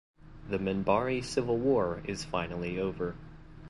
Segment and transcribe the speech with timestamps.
[0.49, 3.15] The Minbari civil war is finally over.